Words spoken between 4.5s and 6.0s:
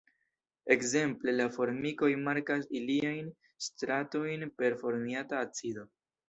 per formiata acido.